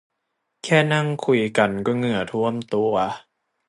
[0.63, 2.93] แค่นั่งคุยกันก็เหงื่อท่วมตัว